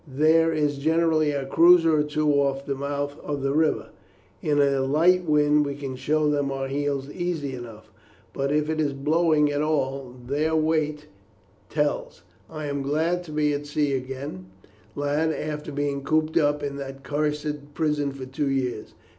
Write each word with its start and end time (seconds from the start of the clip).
There 0.07 0.51
is 0.51 0.79
generally 0.79 1.29
a 1.29 1.45
cruiser 1.45 1.99
or 1.99 2.01
two 2.03 2.27
off 2.33 2.65
the 2.65 2.73
mouth 2.73 3.19
of 3.19 3.43
the 3.43 3.53
river. 3.53 3.89
In 4.41 4.57
a 4.59 4.79
light 4.81 5.25
wind 5.25 5.63
we 5.63 5.75
can 5.75 5.95
show 5.95 6.27
them 6.27 6.51
our 6.51 6.67
heels 6.67 7.07
easily 7.11 7.53
enough, 7.53 7.91
but 8.33 8.51
if 8.51 8.67
it 8.67 8.81
is 8.81 8.93
blowing 8.93 9.51
at 9.51 9.61
all 9.61 10.15
their 10.25 10.55
weight 10.55 11.05
tells. 11.69 12.23
I 12.49 12.65
am 12.65 12.81
glad 12.81 13.23
to 13.25 13.31
be 13.31 13.53
at 13.53 13.67
sea 13.67 13.93
again, 13.93 14.47
lad, 14.95 15.31
after 15.31 15.71
being 15.71 16.01
cooped 16.03 16.35
up 16.35 16.63
in 16.63 16.77
that 16.77 17.03
cursed 17.03 17.75
prison 17.75 18.11
for 18.11 18.25
two 18.25 18.49
years. 18.49 18.95